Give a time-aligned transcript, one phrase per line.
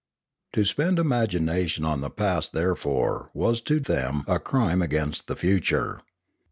[0.53, 6.01] To spend imagination on the past, therefore, was to them a crime against the future.